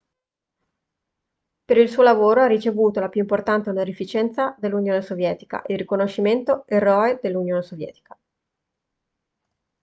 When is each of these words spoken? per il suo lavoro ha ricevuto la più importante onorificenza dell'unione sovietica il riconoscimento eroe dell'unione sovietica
per 1.63 1.77
il 1.77 1.87
suo 1.87 2.01
lavoro 2.01 2.41
ha 2.41 2.47
ricevuto 2.47 2.99
la 2.99 3.07
più 3.07 3.21
importante 3.21 3.69
onorificenza 3.69 4.55
dell'unione 4.57 5.03
sovietica 5.03 5.61
il 5.67 5.77
riconoscimento 5.77 6.65
eroe 6.65 7.19
dell'unione 7.21 7.61
sovietica 7.61 8.17